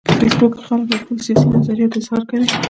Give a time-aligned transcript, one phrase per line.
[0.07, 2.45] په فېسبوک کې خلک د خپلو سیاسي نظریاتو اظهار کوي